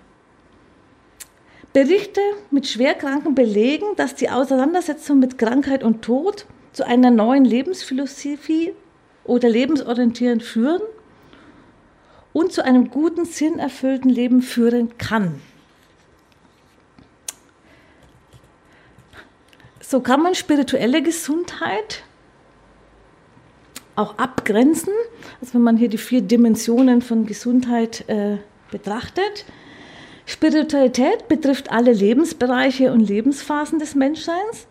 [1.77, 8.73] Berichte mit Schwerkranken belegen, dass die Auseinandersetzung mit Krankheit und Tod zu einer neuen Lebensphilosophie
[9.25, 10.81] oder Lebensorientierung führen
[12.33, 15.43] und zu einem guten, sinnerfüllten Leben führen kann.
[19.83, 22.05] So kann man spirituelle Gesundheit
[23.97, 24.95] auch abgrenzen,
[25.43, 28.39] also wenn man hier die vier Dimensionen von Gesundheit äh,
[28.71, 29.45] betrachtet.
[30.27, 34.67] Spiritualität betrifft alle Lebensbereiche und Lebensphasen des Menschseins.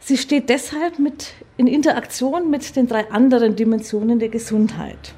[0.00, 5.14] Sie steht deshalb mit in Interaktion mit den drei anderen Dimensionen der Gesundheit.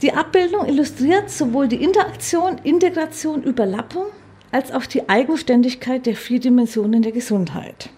[0.00, 4.06] Die Abbildung illustriert sowohl die Interaktion, Integration, Überlappung
[4.52, 7.90] als auch die Eigenständigkeit der vier Dimensionen der Gesundheit.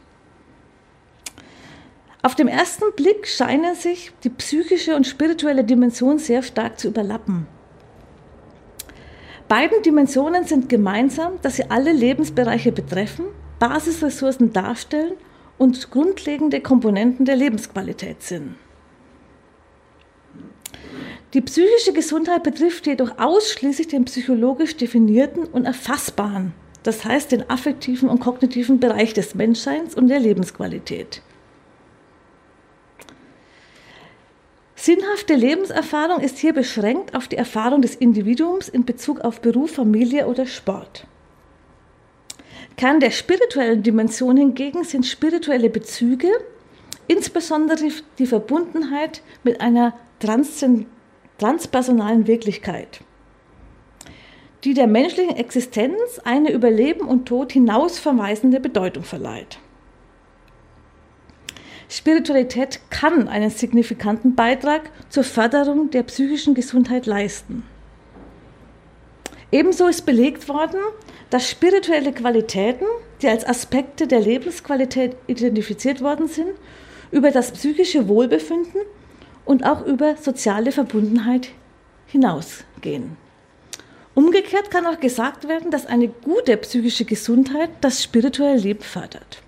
[2.22, 7.46] Auf dem ersten Blick scheinen sich die psychische und spirituelle Dimension sehr stark zu überlappen.
[9.48, 13.26] Beiden Dimensionen sind gemeinsam, dass sie alle Lebensbereiche betreffen,
[13.60, 15.12] Basisressourcen darstellen
[15.56, 18.56] und grundlegende Komponenten der Lebensqualität sind.
[21.32, 28.08] Die psychische Gesundheit betrifft jedoch ausschließlich den psychologisch definierten und erfassbaren, das heißt den affektiven
[28.08, 31.22] und kognitiven Bereich des Menschseins und der Lebensqualität.
[34.86, 40.28] Sinnhafte Lebenserfahrung ist hier beschränkt auf die Erfahrung des Individuums in Bezug auf Beruf, Familie
[40.28, 41.08] oder Sport.
[42.76, 46.28] Kern der spirituellen Dimension hingegen sind spirituelle Bezüge,
[47.08, 47.88] insbesondere
[48.20, 53.00] die Verbundenheit mit einer transpersonalen Wirklichkeit,
[54.62, 59.58] die der menschlichen Existenz eine über Leben und Tod hinaus verweisende Bedeutung verleiht.
[61.88, 67.62] Spiritualität kann einen signifikanten Beitrag zur Förderung der psychischen Gesundheit leisten.
[69.52, 70.80] Ebenso ist belegt worden,
[71.30, 72.84] dass spirituelle Qualitäten,
[73.22, 76.50] die als Aspekte der Lebensqualität identifiziert worden sind,
[77.12, 78.80] über das psychische Wohlbefinden
[79.44, 81.50] und auch über soziale Verbundenheit
[82.06, 83.16] hinausgehen.
[84.14, 89.42] Umgekehrt kann auch gesagt werden, dass eine gute psychische Gesundheit das spirituelle Leben fördert.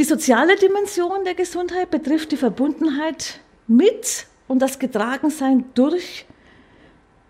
[0.00, 6.24] Die soziale Dimension der Gesundheit betrifft die Verbundenheit mit und das Getragensein durch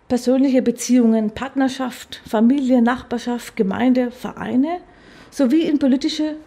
[0.07, 4.79] persönliche Beziehungen, Partnerschaft, Familie, Nachbarschaft, Gemeinde, Vereine
[5.31, 6.37] sowie in politische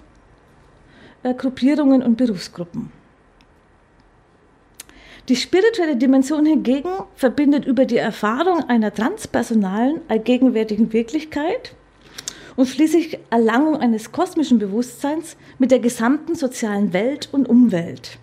[1.24, 2.90] äh, Gruppierungen und Berufsgruppen.
[5.28, 11.74] Die spirituelle Dimension hingegen verbindet über die Erfahrung einer transpersonalen, allgegenwärtigen Wirklichkeit
[12.56, 18.18] und schließlich Erlangung eines kosmischen Bewusstseins mit der gesamten sozialen Welt und Umwelt.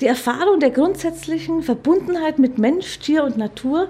[0.00, 3.88] Die Erfahrung der grundsätzlichen Verbundenheit mit Mensch, Tier und Natur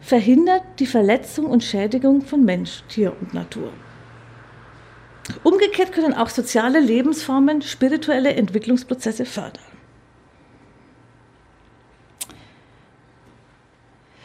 [0.00, 3.70] verhindert die Verletzung und Schädigung von Mensch, Tier und Natur.
[5.44, 9.69] Umgekehrt können auch soziale Lebensformen spirituelle Entwicklungsprozesse fördern.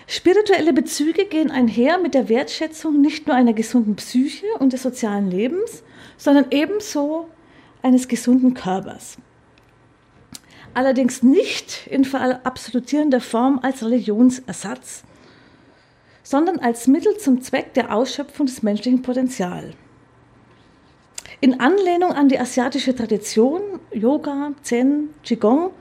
[0.08, 5.32] Spirituelle Bezüge gehen einher mit der Wertschätzung nicht nur einer gesunden Psyche und des sozialen
[5.32, 5.84] Lebens,
[6.18, 7.28] sondern ebenso
[7.82, 9.18] eines gesunden Körpers.
[10.76, 15.04] Allerdings nicht in absolutierender Form als Religionsersatz,
[16.22, 19.74] sondern als Mittel zum Zweck der Ausschöpfung des menschlichen Potenzials.
[21.42, 25.72] In Anlehnung an die asiatische Tradition, Yoga, Zen, Qigong,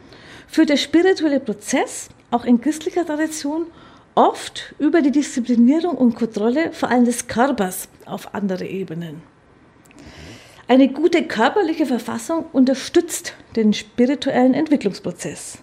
[0.47, 3.67] führt der spirituelle Prozess auch in christlicher Tradition
[4.15, 9.23] oft über die Disziplinierung und Kontrolle vor allem des Körpers auf andere Ebenen.
[10.67, 15.59] Eine gute körperliche Verfassung unterstützt den spirituellen Entwicklungsprozess.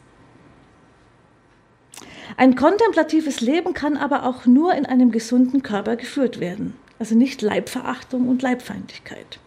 [2.38, 7.42] Ein kontemplatives Leben kann aber auch nur in einem gesunden Körper geführt werden, also nicht
[7.42, 9.40] Leibverachtung und Leibfeindlichkeit.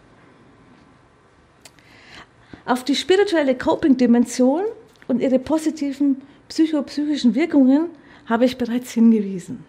[2.66, 4.64] Auf die spirituelle Coping-Dimension
[5.06, 7.90] und ihre positiven psychopsychischen Wirkungen
[8.26, 9.64] habe ich bereits hingewiesen.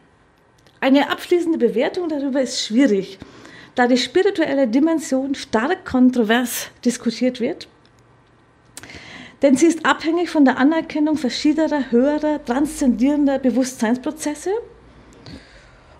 [0.79, 3.17] Eine abschließende Bewertung darüber ist schwierig,
[3.75, 7.67] da die spirituelle Dimension stark kontrovers diskutiert wird.
[9.41, 14.51] Denn sie ist abhängig von der Anerkennung verschiedener, höherer, transzendierender Bewusstseinsprozesse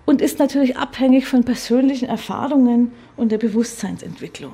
[0.05, 4.53] und ist natürlich abhängig von persönlichen Erfahrungen und der Bewusstseinsentwicklung.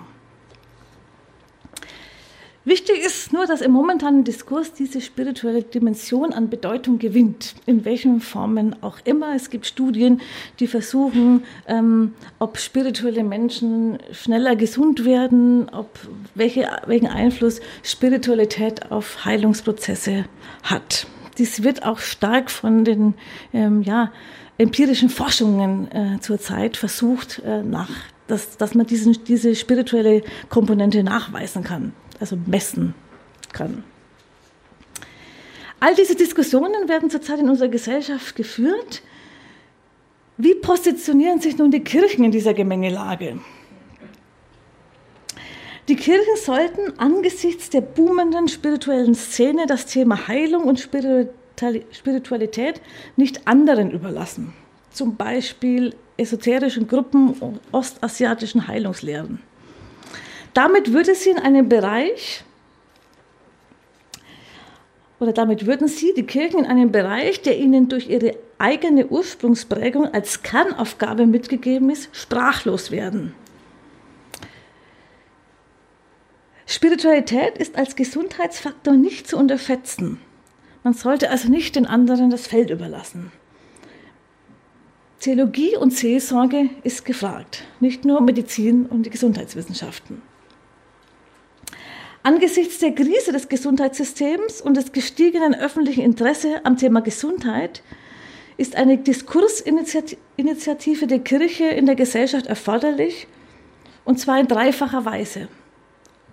[2.63, 8.21] Wichtig ist nur, dass im momentanen Diskurs diese spirituelle Dimension an Bedeutung gewinnt, in welchen
[8.21, 9.33] Formen auch immer.
[9.35, 10.21] Es gibt Studien,
[10.59, 15.89] die versuchen, ähm, ob spirituelle Menschen schneller gesund werden, ob
[16.35, 20.25] welche, welchen Einfluss Spiritualität auf Heilungsprozesse
[20.61, 21.07] hat.
[21.39, 23.15] Dies wird auch stark von den
[23.53, 24.11] ähm, ja,
[24.59, 27.89] empirischen Forschungen äh, zurzeit versucht, äh, nach,
[28.27, 32.93] dass, dass man diesen, diese spirituelle Komponente nachweisen kann also messen
[33.51, 33.83] kann.
[35.79, 39.01] All diese Diskussionen werden zurzeit in unserer Gesellschaft geführt.
[40.37, 43.39] Wie positionieren sich nun die Kirchen in dieser Gemengelage?
[45.87, 52.81] Die Kirchen sollten angesichts der boomenden spirituellen Szene das Thema Heilung und Spiritualität
[53.17, 54.53] nicht anderen überlassen,
[54.91, 59.39] zum Beispiel esoterischen Gruppen und ostasiatischen Heilungslehren.
[60.53, 62.43] Damit würde sie in einem Bereich,
[65.19, 70.13] oder damit würden sie die Kirchen in einem Bereich, der ihnen durch ihre eigene Ursprungsprägung
[70.13, 73.35] als Kernaufgabe mitgegeben ist, sprachlos werden.
[76.65, 80.19] Spiritualität ist als Gesundheitsfaktor nicht zu unterschätzen.
[80.83, 83.31] Man sollte also nicht den anderen das Feld überlassen.
[85.19, 90.23] Theologie und Seelsorge ist gefragt, nicht nur Medizin und die Gesundheitswissenschaften.
[92.23, 97.81] Angesichts der Krise des Gesundheitssystems und des gestiegenen öffentlichen Interesses am Thema Gesundheit
[98.57, 103.25] ist eine Diskursinitiative der Kirche in der Gesellschaft erforderlich,
[104.05, 105.47] und zwar in dreifacher Weise.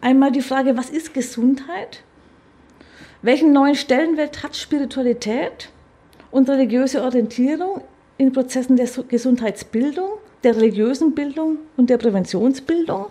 [0.03, 2.03] Einmal die Frage, was ist Gesundheit?
[3.23, 5.71] Welchen neuen Stellenwert hat Spiritualität
[6.31, 7.81] und religiöse Orientierung
[8.19, 10.11] in Prozessen der Gesundheitsbildung,
[10.45, 13.07] der religiösen Bildung und der Präventionsbildung?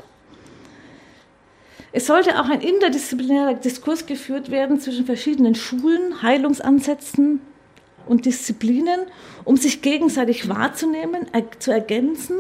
[1.98, 7.42] Es sollte auch ein interdisziplinärer Diskurs geführt werden zwischen verschiedenen Schulen, Heilungsansätzen
[8.06, 9.00] und Disziplinen,
[9.46, 11.26] um sich gegenseitig wahrzunehmen,
[11.58, 12.38] zu ergänzen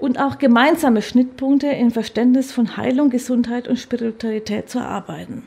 [0.00, 5.46] und auch gemeinsame Schnittpunkte im Verständnis von Heilung, Gesundheit und Spiritualität zu erarbeiten.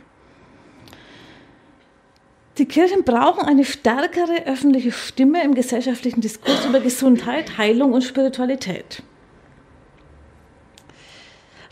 [2.59, 9.03] Die Kirchen brauchen eine stärkere öffentliche Stimme im gesellschaftlichen Diskurs über Gesundheit, Heilung und Spiritualität.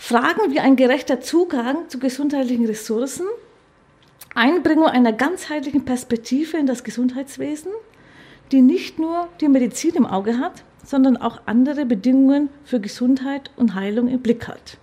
[0.04, 3.28] Fragen wie ein gerechter Zugang zu gesundheitlichen Ressourcen,
[4.34, 7.72] Einbringung einer ganzheitlichen Perspektive in das Gesundheitswesen,
[8.52, 13.76] die nicht nur die Medizin im Auge hat, sondern auch andere Bedingungen für Gesundheit und
[13.76, 14.80] Heilung im Blick hat.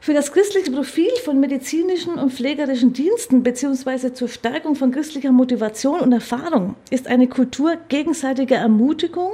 [0.00, 4.14] Für das christliche Profil von medizinischen und pflegerischen Diensten bzw.
[4.14, 9.32] zur Stärkung von christlicher Motivation und Erfahrung ist eine Kultur gegenseitiger Ermutigung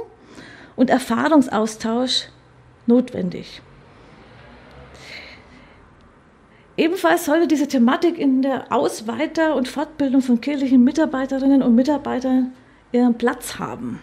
[0.77, 2.29] und Erfahrungsaustausch
[2.85, 3.61] notwendig.
[6.77, 9.03] Ebenfalls sollte diese Thematik in der Aus-,
[9.55, 12.53] und Fortbildung von kirchlichen Mitarbeiterinnen und Mitarbeitern
[12.91, 13.99] ihren Platz haben.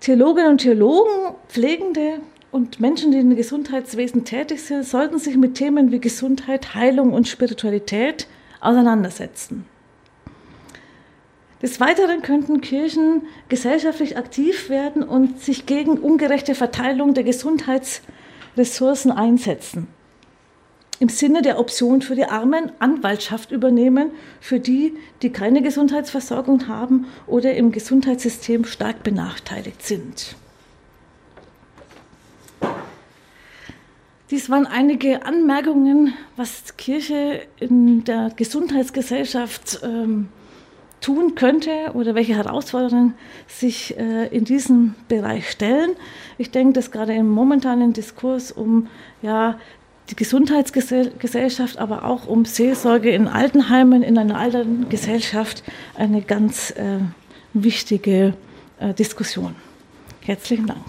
[0.00, 2.20] Theologinnen und Theologen, Pflegende
[2.50, 7.28] und Menschen, die im Gesundheitswesen tätig sind, sollten sich mit Themen wie Gesundheit, Heilung und
[7.28, 8.26] Spiritualität
[8.60, 9.66] auseinandersetzen.
[11.62, 19.88] Des Weiteren könnten Kirchen gesellschaftlich aktiv werden und sich gegen ungerechte Verteilung der Gesundheitsressourcen einsetzen
[21.00, 27.06] im Sinne der Option für die Armen Anwaltschaft übernehmen für die, die keine Gesundheitsversorgung haben
[27.26, 30.36] oder im Gesundheitssystem stark benachteiligt sind.
[34.30, 40.28] Dies waren einige Anmerkungen, was Kirche in der Gesundheitsgesellschaft ähm,
[41.00, 43.14] tun könnte oder welche Herausforderungen
[43.46, 45.90] sich äh, in diesem Bereich stellen.
[46.38, 48.88] Ich denke, dass gerade im momentanen Diskurs um
[49.22, 49.58] ja,
[50.10, 55.62] die Gesundheitsgesellschaft, aber auch um Seelsorge in Altenheimen, in einer alten Gesellschaft
[55.96, 56.98] eine ganz äh,
[57.54, 58.34] wichtige
[58.78, 59.54] äh, Diskussion.
[60.22, 60.84] Herzlichen Dank.